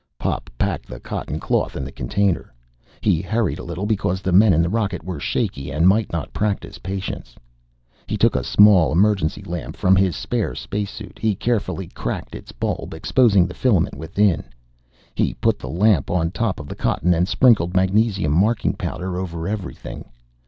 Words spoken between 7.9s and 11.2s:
He took a small emergency lamp from his spare spacesuit.